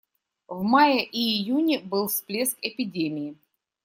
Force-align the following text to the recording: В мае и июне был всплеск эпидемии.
В 0.47 0.63
мае 0.63 1.03
и 1.03 1.19
июне 1.21 1.77
был 1.77 2.07
всплеск 2.07 2.57
эпидемии. 2.63 3.37